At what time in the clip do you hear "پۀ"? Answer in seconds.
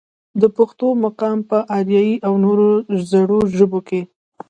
1.49-1.57